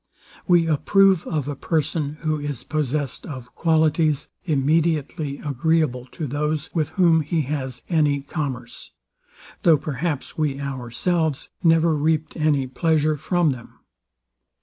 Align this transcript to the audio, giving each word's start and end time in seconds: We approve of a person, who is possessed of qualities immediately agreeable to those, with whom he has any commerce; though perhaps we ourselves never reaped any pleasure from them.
We 0.47 0.65
approve 0.65 1.27
of 1.27 1.47
a 1.47 1.55
person, 1.55 2.17
who 2.21 2.39
is 2.39 2.63
possessed 2.63 3.23
of 3.27 3.53
qualities 3.53 4.29
immediately 4.45 5.37
agreeable 5.37 6.07
to 6.13 6.25
those, 6.25 6.73
with 6.73 6.89
whom 6.97 7.21
he 7.21 7.41
has 7.43 7.83
any 7.87 8.21
commerce; 8.21 8.93
though 9.61 9.77
perhaps 9.77 10.35
we 10.35 10.59
ourselves 10.59 11.49
never 11.61 11.93
reaped 11.93 12.35
any 12.35 12.65
pleasure 12.65 13.15
from 13.15 13.51
them. 13.51 13.77